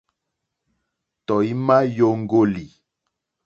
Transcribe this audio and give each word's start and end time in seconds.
Tɔ̀ímá 1.25 1.77
!yóŋɡólì. 1.95 2.65